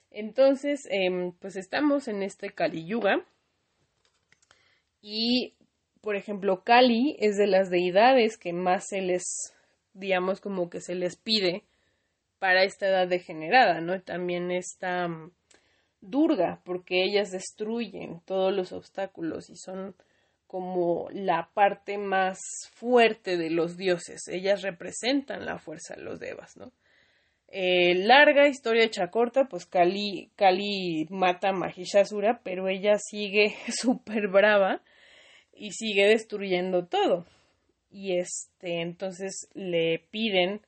Entonces, 0.10 0.88
em, 0.90 1.32
pues 1.34 1.56
estamos 1.58 2.08
en 2.08 2.24
este 2.24 2.50
Kali 2.50 2.86
Yuga 2.86 3.24
y, 5.10 5.54
por 6.02 6.18
ejemplo, 6.18 6.66
Kali 6.66 7.16
es 7.20 7.38
de 7.38 7.48
las 7.48 7.70
deidades 7.70 8.38
que 8.38 8.52
más 8.52 8.88
se 8.90 9.00
les, 9.00 9.54
digamos, 9.94 10.42
como 10.42 10.70
que 10.70 10.82
se 10.82 10.96
les 10.96 11.16
pide 11.16 11.64
para 12.40 12.66
esta 12.66 12.90
edad 12.90 13.08
degenerada, 13.08 13.80
¿no? 13.80 14.02
También 14.02 14.52
está 14.52 15.08
mm, 15.08 15.32
Durga, 16.02 16.60
porque 16.66 17.06
ellas 17.06 17.32
destruyen 17.32 18.20
todos 18.26 18.54
los 18.54 18.74
obstáculos 18.74 19.50
y 19.50 19.56
son 19.56 19.96
como 20.46 21.08
la 21.14 21.52
parte 21.54 21.98
más 21.98 22.40
fuerte 22.74 23.38
de 23.38 23.50
los 23.50 23.78
dioses. 23.78 24.28
Ellas 24.28 24.62
representan 24.62 25.46
la 25.46 25.58
fuerza 25.58 25.96
de 25.96 26.02
los 26.02 26.20
devas, 26.20 26.58
¿no? 26.58 26.74
Eh, 27.48 27.96
larga 27.96 28.50
historia 28.50 28.84
hecha 28.84 29.10
corta, 29.10 29.46
pues 29.46 29.66
Kali, 29.66 30.32
Kali 30.36 31.08
mata 31.10 31.50
a 31.50 31.54
Mahishasura, 31.54 32.42
pero 32.44 32.68
ella 32.68 32.98
sigue 33.00 33.56
súper 33.72 34.28
brava 34.28 34.82
y 35.58 35.72
sigue 35.72 36.08
destruyendo 36.08 36.86
todo. 36.86 37.26
Y 37.90 38.18
este, 38.18 38.82
entonces 38.82 39.50
le 39.54 40.00
piden 40.12 40.62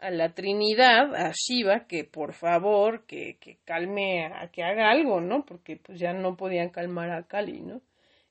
a 0.00 0.10
la 0.10 0.34
Trinidad, 0.34 1.14
a 1.14 1.32
Shiva, 1.32 1.86
que 1.86 2.04
por 2.04 2.32
favor, 2.32 3.04
que, 3.06 3.36
que 3.38 3.58
calme, 3.64 4.26
a 4.26 4.48
que 4.50 4.62
haga 4.62 4.90
algo, 4.90 5.20
¿no? 5.20 5.44
Porque 5.44 5.76
pues 5.76 5.98
ya 5.98 6.12
no 6.12 6.36
podían 6.36 6.70
calmar 6.70 7.10
a 7.10 7.24
Kali, 7.24 7.60
¿no? 7.60 7.82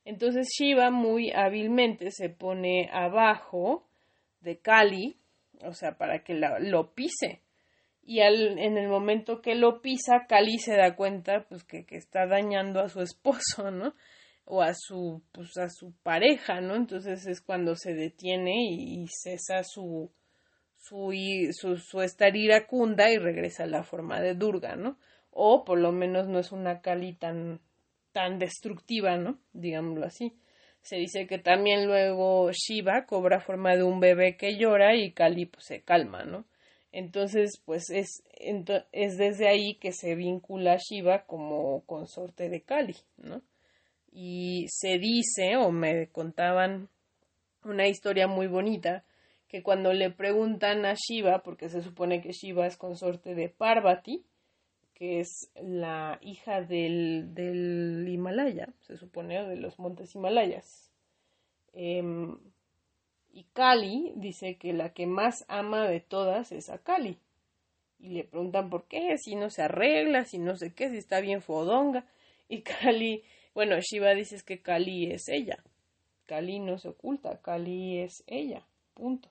Entonces 0.06 0.48
Shiva 0.58 0.90
muy 0.90 1.32
hábilmente 1.32 2.12
se 2.12 2.30
pone 2.30 2.90
abajo 2.92 3.88
de 4.42 4.58
Kali, 4.58 5.18
o 5.62 5.74
sea, 5.74 5.98
para 5.98 6.24
que 6.24 6.34
lo 6.34 6.94
pise. 6.94 7.42
Y 8.04 8.22
al, 8.22 8.58
en 8.58 8.78
el 8.78 8.88
momento 8.88 9.42
que 9.42 9.54
lo 9.54 9.82
pisa, 9.82 10.26
Kali 10.28 10.58
se 10.58 10.76
da 10.76 10.96
cuenta 10.96 11.46
pues 11.48 11.64
que, 11.64 11.86
que, 11.86 11.98
está 11.98 12.26
dañando 12.26 12.80
a 12.80 12.90
su 12.90 13.02
esposo, 13.02 13.70
¿no? 13.72 13.94
O 14.52 14.64
a 14.64 14.74
su, 14.74 15.22
pues, 15.32 15.56
a 15.58 15.70
su 15.70 15.94
pareja, 16.02 16.60
¿no? 16.60 16.76
Entonces 16.76 17.28
es 17.28 17.40
cuando 17.40 17.76
se 17.76 17.94
detiene 17.94 18.56
y, 18.72 19.06
cesa 19.08 19.64
su, 19.64 20.12
su, 20.76 21.14
su, 21.54 21.78
su 21.78 22.02
estar 22.02 22.36
iracunda 22.36 23.12
y 23.12 23.18
regresa 23.18 23.64
a 23.64 23.68
la 23.68 23.84
forma 23.84 24.22
de 24.22 24.34
Durga, 24.34 24.76
¿no? 24.76 24.98
O 25.30 25.64
por 25.66 25.80
lo 25.80 25.92
menos 25.92 26.28
no 26.28 26.40
es 26.40 26.52
una 26.52 26.82
Kali 26.82 27.14
tan, 27.14 27.62
tan 28.12 28.40
destructiva, 28.40 29.18
¿no? 29.18 29.40
Digámoslo 29.54 30.06
así. 30.06 30.34
Se 30.82 30.96
dice 30.96 31.28
que 31.28 31.38
también 31.38 31.86
luego 31.86 32.52
Shiva 32.52 33.06
cobra 33.06 33.42
forma 33.42 33.76
de 33.76 33.84
un 33.84 34.00
bebé 34.00 34.36
que 34.36 34.58
llora 34.58 34.96
y 34.96 35.12
Kali 35.12 35.46
pues, 35.46 35.66
se 35.66 35.84
calma, 35.84 36.24
¿no? 36.24 36.46
Entonces, 36.92 37.62
pues 37.66 37.92
es, 37.92 38.24
es 38.92 39.18
desde 39.18 39.48
ahí 39.48 39.76
que 39.76 39.92
se 39.92 40.16
vincula 40.16 40.78
Shiva 40.78 41.26
como 41.26 41.86
consorte 41.86 42.50
de 42.50 42.62
Kali, 42.62 42.96
¿no? 43.18 43.44
Y 44.22 44.66
se 44.68 45.00
dice, 45.00 45.56
o 45.56 45.72
me 45.72 46.10
contaban 46.10 46.90
una 47.64 47.88
historia 47.88 48.28
muy 48.28 48.48
bonita, 48.48 49.06
que 49.48 49.64
cuando 49.64 49.94
le 49.94 50.10
preguntan 50.12 50.86
a 50.86 50.94
Shiva, 50.94 51.42
porque 51.42 51.70
se 51.70 51.82
supone 51.82 52.22
que 52.22 52.34
Shiva 52.34 52.68
es 52.68 52.76
consorte 52.76 53.34
de 53.34 53.48
Parvati, 53.48 54.26
que 54.94 55.22
es 55.22 55.50
la 55.56 56.20
hija 56.22 56.60
del, 56.62 57.34
del 57.34 58.06
Himalaya, 58.10 58.68
se 58.82 58.98
supone, 58.98 59.42
de 59.48 59.56
los 59.56 59.80
montes 59.80 60.14
Himalayas. 60.14 60.92
Em, 61.72 62.38
y 63.32 63.46
Kali 63.54 64.12
dice 64.18 64.58
que 64.58 64.74
la 64.74 64.90
que 64.90 65.08
más 65.08 65.46
ama 65.48 65.88
de 65.88 66.02
todas 66.02 66.52
es 66.52 66.70
a 66.70 66.80
Kali. 66.80 67.18
Y 68.00 68.10
le 68.10 68.26
preguntan 68.26 68.70
por 68.70 68.86
qué, 68.90 69.18
si 69.18 69.36
no 69.36 69.50
se 69.50 69.62
arregla, 69.62 70.26
si 70.26 70.40
no 70.40 70.58
sé 70.58 70.74
qué, 70.74 70.90
si 70.90 70.98
está 70.98 71.22
bien 71.22 71.42
fodonga. 71.42 72.06
Y 72.50 72.64
Kali, 72.64 73.24
bueno, 73.60 73.76
Shiva 73.82 74.14
dice 74.14 74.38
que 74.46 74.62
Kali 74.62 75.12
es 75.12 75.28
ella. 75.28 75.58
Kali 76.28 76.60
no 76.60 76.78
se 76.78 76.88
oculta, 76.88 77.42
Kali 77.42 78.00
es 78.00 78.24
ella, 78.26 78.62
punto. 78.94 79.28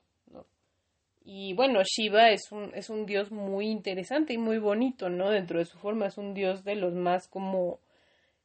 Y 1.24 1.54
bueno, 1.54 1.80
Shiva 1.82 2.28
es 2.28 2.52
un, 2.52 2.74
es 2.74 2.90
un 2.90 3.06
dios 3.06 3.32
muy 3.32 3.68
interesante 3.68 4.34
y 4.34 4.36
muy 4.36 4.58
bonito, 4.58 5.08
¿no? 5.08 5.30
Dentro 5.30 5.60
de 5.60 5.64
su 5.64 5.78
forma 5.78 6.08
es 6.08 6.18
un 6.18 6.34
dios 6.34 6.62
de 6.62 6.74
los 6.74 6.92
más 6.92 7.26
como, 7.26 7.78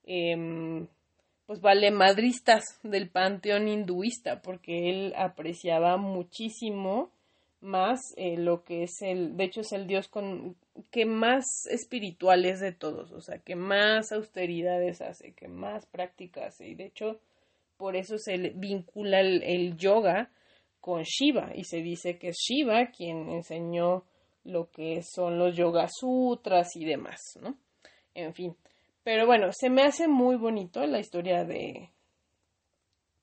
eh, 0.06 0.88
pues 1.48 1.60
vale, 1.60 1.92
madristas 1.92 2.64
del 2.84 3.10
panteón 3.10 3.68
hinduista, 3.68 4.42
porque 4.42 4.90
él 4.90 5.14
apreciaba 5.18 5.98
muchísimo 5.98 7.10
más 7.60 8.00
eh, 8.16 8.38
lo 8.38 8.64
que 8.64 8.84
es 8.84 9.02
el, 9.02 9.36
de 9.36 9.44
hecho 9.44 9.60
es 9.60 9.74
el 9.74 9.86
dios 9.86 10.08
con 10.08 10.56
que 10.92 11.06
más 11.06 11.46
espiritual 11.70 12.46
es 12.46 12.60
de 12.60 12.72
todos, 12.72 13.12
o 13.12 13.22
sea, 13.22 13.38
que 13.40 13.56
más 13.56 14.12
austeridades 14.12 15.02
hace, 15.02 15.34
que 15.34 15.48
más 15.48 15.86
prácticas 15.86 16.56
hace, 16.56 16.70
y 16.70 16.76
de 16.76 16.86
hecho 16.86 17.20
por 17.78 17.96
eso 17.96 18.18
se 18.18 18.38
vincula 18.56 19.20
el 19.20 19.76
yoga 19.78 20.30
con 20.84 21.04
Shiva 21.04 21.52
y 21.56 21.64
se 21.64 21.78
dice 21.78 22.18
que 22.18 22.30
es 22.30 22.38
Shiva 22.38 22.88
quien 22.88 23.30
enseñó 23.30 24.04
lo 24.44 24.70
que 24.70 25.02
son 25.02 25.38
los 25.38 25.56
Yoga 25.56 25.88
Sutras 25.90 26.76
y 26.76 26.84
demás, 26.84 27.22
¿no? 27.42 27.56
En 28.14 28.34
fin. 28.34 28.56
Pero 29.04 29.26
bueno, 29.26 29.48
se 29.52 29.70
me 29.70 29.84
hace 29.84 30.10
muy 30.10 30.36
bonito 30.36 30.86
la 30.86 31.00
historia 31.00 31.46
de, 31.46 31.90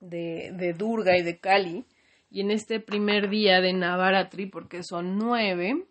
de, 0.00 0.52
de 0.54 0.72
Durga 0.72 1.18
y 1.18 1.22
de 1.22 1.38
Kali. 1.38 1.84
Y 2.30 2.40
en 2.40 2.50
este 2.50 2.80
primer 2.80 3.28
día 3.28 3.60
de 3.60 3.72
Navaratri, 3.72 4.46
porque 4.46 4.82
son 4.82 5.18
nueve, 5.18 5.84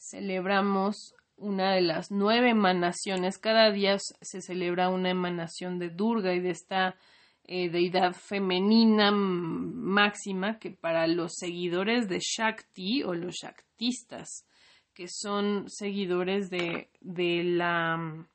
celebramos 0.00 1.14
una 1.36 1.72
de 1.74 1.82
las 1.82 2.10
nueve 2.10 2.50
emanaciones. 2.50 3.38
Cada 3.38 3.70
día 3.70 3.98
se 3.98 4.40
celebra 4.40 4.88
una 4.88 5.10
emanación 5.10 5.78
de 5.78 5.90
Durga 5.90 6.34
y 6.34 6.40
de 6.40 6.50
esta 6.50 6.96
eh, 7.44 7.70
deidad 7.70 8.14
femenina 8.14 9.10
máxima 9.12 10.58
que 10.58 10.70
para 10.70 11.06
los 11.06 11.34
seguidores 11.36 12.08
de 12.08 12.20
Shakti 12.20 13.02
o 13.02 13.14
los 13.14 13.36
Shaktistas, 13.42 14.46
que 14.94 15.06
son 15.08 15.68
seguidores 15.68 16.50
de, 16.50 16.90
de 17.00 17.44
la 17.44 18.26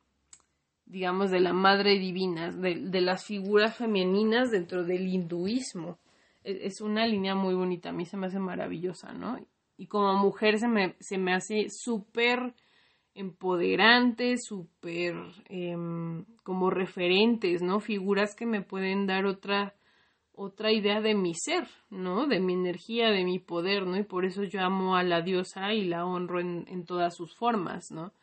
digamos, 0.86 1.32
de 1.32 1.40
la 1.40 1.54
madre 1.54 1.98
divina, 1.98 2.52
de, 2.52 3.02
las 3.02 3.26
figuras 3.26 3.76
femeninas 3.76 4.52
dentro 4.52 4.84
del 4.84 5.08
hinduismo. 5.08 6.00
E, 6.44 6.68
es, 6.68 6.80
una 6.82 7.08
línea 7.08 7.36
muy 7.36 7.56
bonita, 7.56 7.90
a 7.90 7.94
mí 7.94 8.06
se 8.06 8.18
me 8.18 8.28
hace 8.28 8.40
maravillosa, 8.40 9.12
¿no? 9.14 9.40
Y 9.78 9.88
como 9.88 10.14
mujer 10.16 10.60
se 10.60 10.68
me, 10.68 10.96
se 11.00 11.18
me 11.18 11.34
hace 11.34 11.68
súper 11.70 12.54
empoderantes, 13.14 14.46
súper 14.46 15.16
em, 15.48 16.26
como 16.44 16.70
referentes, 16.70 17.62
¿no? 17.62 17.80
Figuras 17.80 18.36
que 18.36 18.46
me 18.46 18.62
pueden 18.62 19.08
dar 19.08 19.26
otra, 19.26 19.74
otra 20.34 20.72
idea 20.72 21.02
de 21.02 21.16
mi 21.16 21.34
ser, 21.34 21.68
¿no? 21.90 22.28
De 22.28 22.40
mi 22.40 22.54
energía, 22.54 23.10
de 23.10 23.24
mi 23.24 23.40
poder, 23.40 23.88
¿no? 23.88 23.98
Y 23.98 24.04
por 24.04 24.26
eso 24.26 24.44
yo 24.44 24.62
amo 24.62 24.96
a 24.96 25.04
la 25.04 25.22
diosa 25.22 25.74
y 25.74 25.86
la 25.86 26.06
honro 26.06 26.40
en, 26.40 26.66
en 26.68 26.86
todas 26.86 27.16
sus 27.16 27.36
formas, 27.36 27.90
¿no? 27.92 28.14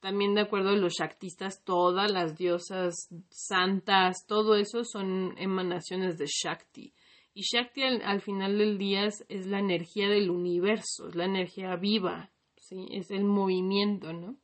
También 0.00 0.34
de 0.34 0.40
acuerdo 0.40 0.70
a 0.70 0.76
los 0.76 0.94
Shaktistas, 0.94 1.62
todas 1.62 2.10
las 2.10 2.36
diosas 2.38 3.10
santas, 3.28 4.24
todo 4.26 4.56
eso 4.56 4.82
son 4.82 5.34
emanaciones 5.36 6.16
de 6.16 6.26
Shakti. 6.26 6.94
Y 7.32 7.42
Shakti 7.42 7.82
al, 7.82 8.20
final 8.20 8.58
del 8.58 8.76
día 8.78 9.04
es, 9.04 9.24
la 9.46 9.60
energía 9.60 10.08
del 10.08 10.30
universo, 10.30 11.08
es 11.08 11.14
la 11.14 11.26
energía 11.26 11.76
viva, 11.76 12.30
¿sí? 12.56 12.88
es 12.90 13.10
el 13.10 13.24
movimiento, 13.24 14.12
¿no? 14.12 14.36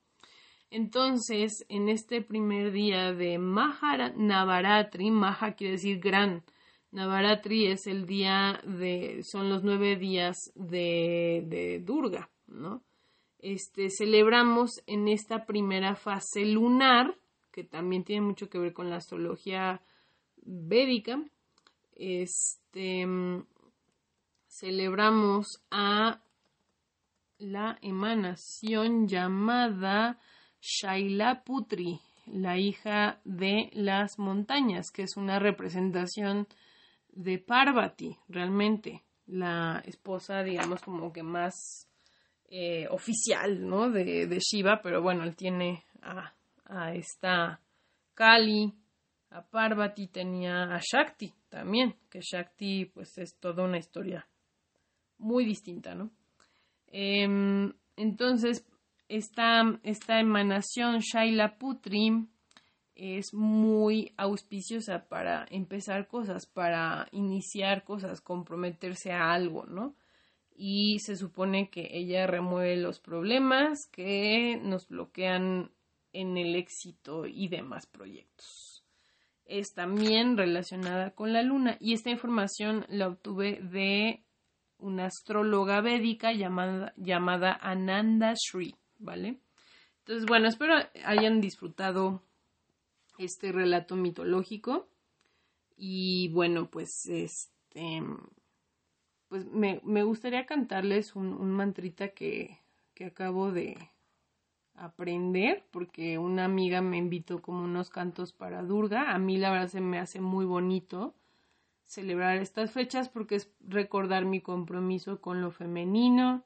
Entonces, 0.71 1.65
en 1.69 1.89
este 1.89 2.23
primer 2.23 2.73
día 2.73 3.13
de 3.13 3.39
Maha 3.39 4.13
Navaratri, 4.17 5.11
Maha 5.11 5.55
quiere 5.55 5.73
decir 5.73 6.01
gran, 6.01 6.45
Navaratri 6.91 7.67
es 7.67 7.87
el 7.87 8.07
día 8.07 8.61
de, 8.65 9.23
son 9.23 9.49
los 9.49 9.63
nueve 9.63 9.97
días 9.97 10.53
de, 10.55 11.45
de 11.47 11.81
Durga, 11.81 12.31
¿no? 12.47 12.83
Este, 13.39 13.91
celebramos 13.91 14.83
en 14.87 15.09
esta 15.09 15.45
primera 15.45 15.95
fase 15.95 16.45
lunar, 16.45 17.17
que 17.53 17.65
también 17.65 18.03
tiene 18.03 18.23
mucho 18.23 18.49
que 18.49 18.59
ver 18.59 18.73
con 18.73 18.91
la 18.91 18.97
astrología 18.97 19.83
védica, 20.43 21.23
este, 22.77 23.07
celebramos 24.49 25.63
a 25.71 26.21
la 27.39 27.79
emanación 27.81 29.09
llamada 29.09 30.19
Shailaputri, 30.61 32.01
la 32.27 32.59
hija 32.59 33.21
de 33.25 33.71
las 33.73 34.19
montañas, 34.19 34.91
que 34.91 35.03
es 35.05 35.17
una 35.17 35.39
representación 35.39 36.49
de 37.09 37.39
Parvati, 37.39 38.19
realmente, 38.29 39.05
la 39.27 39.83
esposa, 39.87 40.43
digamos, 40.43 40.83
como 40.83 41.13
que 41.13 41.23
más 41.23 41.89
eh, 42.51 42.89
oficial, 42.91 43.67
¿no? 43.67 43.91
De, 43.91 44.39
Shiva, 44.39 44.83
pero 44.83 45.01
bueno, 45.01 45.25
él 45.25 45.35
tiene 45.35 45.85
a 46.03 46.95
esta 46.95 47.61
Kali, 48.15 48.73
a 49.37 49.43
Parvati, 49.43 50.09
tenía 50.09 50.75
a 50.75 50.81
Shakti 50.81 51.33
también, 51.49 51.95
que 52.11 52.21
Shakti 52.21 52.87
pues 52.87 53.17
es 53.19 53.39
toda 53.39 53.65
una 53.65 53.79
historia 53.79 54.27
muy 55.19 55.45
distinta, 55.45 55.95
¿no? 55.95 56.11
Em, 56.87 57.73
entonces, 57.97 58.65
esta, 59.09 59.79
esta 59.83 60.21
emanación 60.21 61.01
Shaila 61.01 61.59
Putri 61.59 62.27
es 62.95 63.35
muy 63.35 64.13
auspiciosa 64.17 65.07
para 65.09 65.47
empezar 65.51 66.07
cosas, 66.07 66.47
para 66.47 67.07
iniciar 67.13 67.85
cosas, 67.85 68.21
comprometerse 68.21 69.13
a 69.13 69.33
algo, 69.33 69.67
¿no? 69.67 69.95
y 70.57 70.99
se 71.01 71.17
supone 71.17 71.71
que 71.71 71.89
ella 71.93 72.27
remueve 72.27 72.77
los 72.77 72.99
problemas 72.99 73.87
que 73.89 74.59
nos 74.63 74.89
bloquean 74.89 75.71
en 76.13 76.39
el 76.39 76.57
éxito 76.57 77.27
y 77.27 77.49
demás 77.49 77.87
proyectos. 77.87 78.76
Es 79.47 79.73
también 79.75 80.37
relacionada 80.37 81.13
con 81.13 81.33
la 81.33 81.43
luna 81.43 81.77
y 81.81 81.93
esta 81.95 82.11
información 82.11 82.85
la 82.89 83.09
obtuve 83.09 83.61
de 83.63 84.23
una 84.79 85.07
astróloga 85.07 85.81
védica 85.81 86.33
llamada, 86.33 86.93
llamada 86.97 87.59
Ananda 87.61 88.35
Sri, 88.37 88.75
¿vale? 88.99 89.39
Entonces, 90.01 90.27
bueno, 90.27 90.49
espero 90.49 90.75
hayan 91.05 91.41
disfrutado 91.41 92.23
este 93.19 93.53
relato 93.53 93.97
mitológico 93.97 94.89
y 95.77 96.29
bueno, 96.29 96.69
pues 96.71 97.07
este 97.07 98.03
pues 99.29 99.45
me, 99.47 99.81
me 99.85 100.03
gustaría 100.03 100.47
cantarles 100.47 101.17
un, 101.17 101.33
un 101.33 101.51
mantrita 101.51 102.09
que, 102.09 102.61
que 102.95 103.07
acabo 103.07 103.51
de 103.51 103.77
aprender 104.77 105.65
porque 105.71 106.19
una 106.19 106.45
amiga 106.45 106.81
me 106.81 106.99
invitó 106.99 107.43
como 107.43 107.65
unos 107.65 107.91
cantos 107.91 108.33
para 108.33 108.63
Durga. 108.63 109.13
A 109.13 109.19
mí 109.19 109.37
la 109.37 109.51
verdad 109.51 109.69
se 109.69 109.81
me 109.81 109.99
hace 109.99 110.21
muy 110.21 110.45
bonito 110.45 111.15
celebrar 111.85 112.37
estas 112.39 112.73
fechas 112.73 113.09
porque 113.09 113.37
es 113.37 113.51
recordar 113.61 114.25
mi 114.25 114.41
compromiso 114.41 115.21
con 115.21 115.41
lo 115.41 115.51
femenino, 115.51 116.45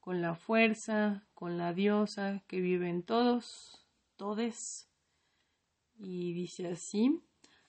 con 0.00 0.22
la 0.22 0.34
fuerza, 0.34 1.26
con 1.34 1.58
la 1.58 1.72
diosa 1.72 2.42
que 2.46 2.60
vive 2.60 2.88
en 2.88 3.02
todos, 3.02 3.86
todes. 4.16 4.88
Y 5.96 6.32
dice 6.32 6.68
así: 6.68 7.20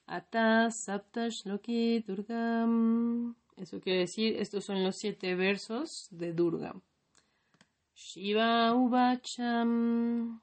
Ata 0.06 0.70
Saptash 0.70 1.44
Loki 1.46 2.00
Durgam 2.00 3.36
eso 3.60 3.78
quiere 3.78 4.00
decir, 4.00 4.36
estos 4.38 4.64
son 4.64 4.82
los 4.82 4.96
siete 4.96 5.34
versos 5.34 6.08
de 6.10 6.32
Durga. 6.32 6.74
Shiva 8.02 8.72
Ubacham. 8.72 10.38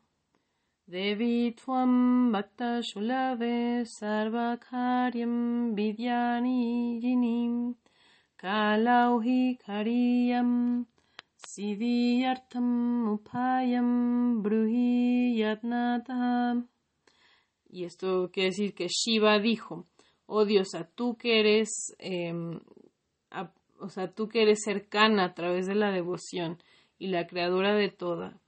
Devi 0.88 1.56
Twam 1.58 2.32
Bhakta 2.32 2.84
Shulave 2.84 3.84
Sarvakaryam 3.84 5.74
Vidyani 5.76 7.02
Jinim. 7.02 7.74
Kalauhi 8.40 9.58
Kariyam. 9.58 10.86
Siddhiyartam 11.36 13.18
Upayam 13.18 14.44
Bruhi 14.44 15.40
Yadnatam. 15.40 16.68
Y 17.72 17.86
esto 17.86 18.30
quiere 18.32 18.50
decir 18.50 18.76
que 18.76 18.88
Shiva 18.88 19.40
dijo, 19.40 19.88
oh 20.28 20.46
diosa, 20.46 20.88
tú 20.96 21.18
que 21.18 21.40
eres 21.40 21.96
eh, 21.98 22.34
o 23.80 23.90
sea, 23.90 24.12
tú 24.12 24.28
que 24.28 24.44
eres 24.44 24.60
cercana 24.64 25.26
a 25.26 25.34
través 25.34 25.66
de 25.66 25.76
la 25.76 25.92
devoción 25.92 26.60
y 27.00 27.08
la 27.08 27.28
creadora 27.28 27.74
de 27.74 27.90
toda, 27.90 28.40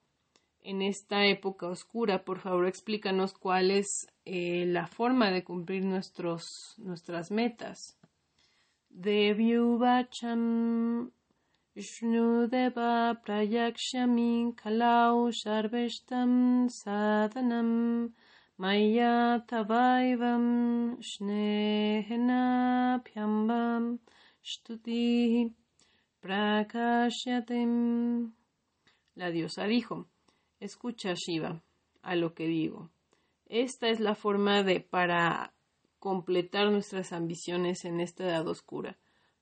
en 0.61 0.81
esta 0.81 1.25
época 1.25 1.67
oscura, 1.67 2.23
por 2.23 2.39
favor 2.39 2.67
explícanos 2.67 3.33
cuál 3.33 3.71
es 3.71 4.07
eh, 4.25 4.65
la 4.67 4.87
forma 4.87 5.31
de 5.31 5.43
cumplir 5.43 5.85
nuestros, 5.85 6.75
nuestras 6.77 7.31
metas. 7.31 7.97
Devyuvacham 8.89 11.11
Shnudeva 11.77 13.21
Prayakshami 13.23 14.55
Kalau 14.57 15.31
Sharveshtam 15.31 16.69
Sadhanam 16.69 18.11
Maya 18.57 19.41
Tavaivam 19.47 20.97
Snehena 20.99 23.01
Pyambam 23.05 23.99
la 29.19 29.29
diosa 29.31 29.65
dijo, 29.65 30.07
escucha 30.61 31.13
Shiva 31.13 31.61
a 32.01 32.15
lo 32.15 32.33
que 32.33 32.47
digo. 32.47 32.89
Esta 33.47 33.89
es 33.89 33.99
la 33.99 34.15
forma 34.15 34.63
de 34.63 34.79
para 34.79 35.51
completar 35.99 36.71
nuestras 36.71 37.11
ambiciones 37.11 37.83
en 37.83 37.99
esta 37.99 38.23
edad 38.23 38.47
oscura. 38.47 38.97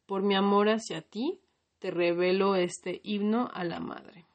Por 0.07 0.23
mi 0.23 0.33
amor 0.35 0.69
hacia 0.69 1.03
ti, 1.03 1.41
te 1.77 1.91
revelo 1.91 2.55
este 2.55 3.01
himno 3.03 3.51
a 3.53 3.63
la 3.63 3.79
madre. 3.79 4.25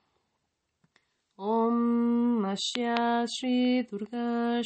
Om 1.35 2.43
Mashya 2.43 3.27
Shri 3.27 3.83
Durga 3.83 4.63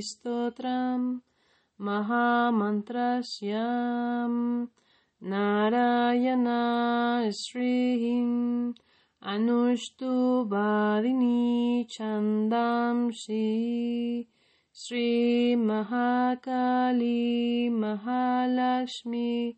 Stotram 0.00 1.22
Mahamantrasyam 1.78 4.68
Narayana 5.20 7.30
Srihim 7.30 8.74
Anushtu 9.24 10.48
Badini 10.48 11.86
Chandamshi 11.86 13.36
Sri 14.72 15.54
Mahakali 15.56 17.70
Mahalakshmi 17.70 19.54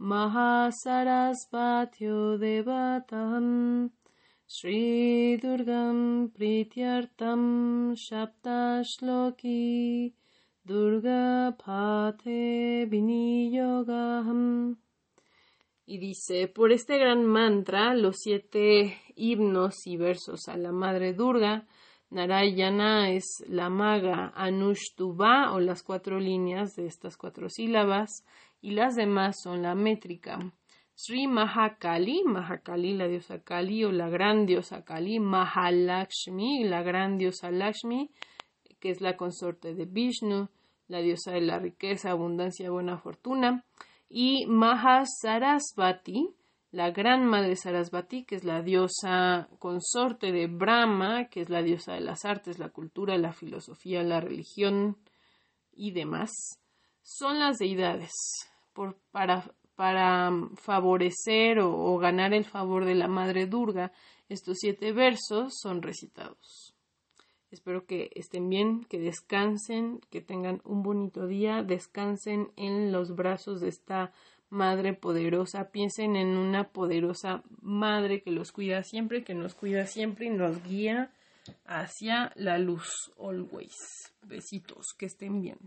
Mahasarasvatyo 0.00 2.38
Devatam 2.38 3.90
Sri 4.46 5.36
Durgam 5.42 6.30
Prityartam 6.38 7.96
Shaptashloki 7.98 10.12
Durga 10.64 11.56
Pate 11.58 12.86
Viniyogaham. 12.88 14.76
Y 15.90 15.96
dice, 15.98 16.48
por 16.48 16.70
este 16.70 16.98
gran 16.98 17.24
mantra, 17.24 17.94
los 17.94 18.18
siete 18.18 18.98
himnos 19.18 19.86
y 19.86 19.96
versos 19.96 20.48
a 20.48 20.56
la 20.56 20.72
Madre 20.72 21.12
Durga, 21.12 21.66
Narayana 22.10 23.10
es 23.10 23.44
la 23.48 23.68
maga, 23.68 24.32
Anushtuba 24.34 25.52
o 25.52 25.60
las 25.60 25.82
cuatro 25.82 26.18
líneas 26.18 26.74
de 26.74 26.86
estas 26.86 27.18
cuatro 27.18 27.50
sílabas, 27.50 28.24
y 28.62 28.70
las 28.70 28.96
demás 28.96 29.36
son 29.42 29.62
la 29.62 29.74
métrica. 29.74 30.38
Sri 30.94 31.26
Mahakali, 31.26 32.24
Mahakali, 32.24 32.94
la 32.94 33.06
diosa 33.06 33.40
Kali 33.40 33.84
o 33.84 33.92
la 33.92 34.08
gran 34.08 34.46
diosa 34.46 34.84
Kali, 34.84 35.20
Mahalakshmi, 35.20 36.64
la 36.64 36.82
gran 36.82 37.18
diosa 37.18 37.50
Lakshmi, 37.50 38.10
que 38.80 38.90
es 38.90 39.00
la 39.00 39.16
consorte 39.16 39.74
de 39.74 39.84
Vishnu, 39.84 40.48
la 40.88 41.00
diosa 41.00 41.32
de 41.32 41.42
la 41.42 41.58
riqueza, 41.58 42.10
abundancia, 42.10 42.70
buena 42.70 42.98
fortuna, 42.98 43.64
y 44.08 44.46
Mahasarasvati, 44.46 46.30
la 46.70 46.90
gran 46.90 47.24
madre 47.24 47.56
Sarasvati, 47.56 48.24
que 48.24 48.36
es 48.36 48.44
la 48.44 48.62
diosa 48.62 49.48
consorte 49.58 50.32
de 50.32 50.46
Brahma, 50.46 51.28
que 51.28 51.40
es 51.40 51.48
la 51.48 51.62
diosa 51.62 51.94
de 51.94 52.00
las 52.00 52.24
artes, 52.24 52.58
la 52.58 52.68
cultura, 52.68 53.16
la 53.16 53.32
filosofía, 53.32 54.02
la 54.02 54.20
religión 54.20 54.98
y 55.72 55.92
demás, 55.92 56.30
son 57.02 57.38
las 57.38 57.56
deidades 57.58 58.12
por, 58.74 58.98
para, 59.10 59.50
para 59.76 60.30
favorecer 60.56 61.60
o, 61.60 61.74
o 61.74 61.96
ganar 61.98 62.34
el 62.34 62.44
favor 62.44 62.84
de 62.84 62.94
la 62.94 63.08
madre 63.08 63.46
Durga. 63.46 63.92
Estos 64.28 64.58
siete 64.60 64.92
versos 64.92 65.54
son 65.58 65.80
recitados. 65.80 66.74
Espero 67.50 67.86
que 67.86 68.10
estén 68.14 68.50
bien, 68.50 68.84
que 68.84 68.98
descansen, 68.98 70.00
que 70.10 70.20
tengan 70.20 70.60
un 70.64 70.82
bonito 70.82 71.26
día, 71.26 71.62
descansen 71.62 72.52
en 72.56 72.92
los 72.92 73.14
brazos 73.14 73.62
de 73.62 73.68
esta 73.68 74.12
Madre 74.50 74.94
poderosa, 74.94 75.70
piensen 75.70 76.16
en 76.16 76.36
una 76.36 76.70
poderosa 76.70 77.42
Madre 77.60 78.22
que 78.22 78.30
los 78.30 78.52
cuida 78.52 78.82
siempre, 78.82 79.24
que 79.24 79.34
nos 79.34 79.54
cuida 79.54 79.86
siempre 79.86 80.26
y 80.26 80.30
nos 80.30 80.62
guía 80.64 81.12
hacia 81.66 82.32
la 82.34 82.58
luz, 82.58 83.12
always. 83.18 83.74
Besitos, 84.22 84.94
que 84.96 85.06
estén 85.06 85.40
bien. 85.40 85.58